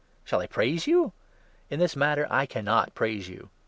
Shall 0.23 0.39
I 0.41 0.47
praise 0.47 0.87
you? 0.87 1.13
In 1.69 1.79
this 1.79 1.95
matter 1.95 2.25
I 2.31 2.47
cannot 2.47 2.95
praise 2.95 3.29
you. 3.29 3.51